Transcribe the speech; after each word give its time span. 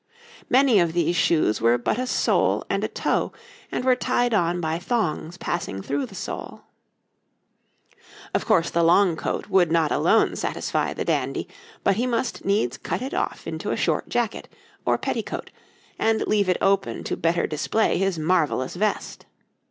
Many 0.49 0.79
of 0.79 0.93
these 0.93 1.15
shoes 1.15 1.61
were 1.61 1.77
but 1.77 1.99
a 1.99 2.07
sole 2.07 2.63
and 2.71 2.83
a 2.83 2.87
toe, 2.87 3.31
and 3.71 3.85
were 3.85 3.95
tied 3.95 4.33
on 4.33 4.59
by 4.59 4.79
thongs 4.79 5.37
passing 5.37 5.83
through 5.83 6.07
the 6.07 6.15
sole. 6.15 6.63
Of 8.33 8.43
course 8.43 8.71
the 8.71 8.81
long 8.81 9.15
coat 9.15 9.47
would 9.49 9.71
not 9.71 9.91
alone 9.91 10.35
satisfy 10.35 10.95
the 10.95 11.05
dandy, 11.05 11.47
but 11.83 11.97
he 11.97 12.07
must 12.07 12.43
needs 12.43 12.79
cut 12.79 13.03
it 13.03 13.13
off 13.13 13.45
into 13.45 13.69
a 13.69 13.77
short 13.77 14.09
jacket, 14.09 14.47
or 14.87 14.97
petti 14.97 15.23
cote, 15.23 15.51
and 15.99 16.21
leave 16.21 16.49
it 16.49 16.57
open 16.61 17.03
to 17.03 17.15
better 17.15 17.45
display 17.45 17.99
his 17.99 18.17
marvellous 18.17 18.75
vest. 18.75 19.27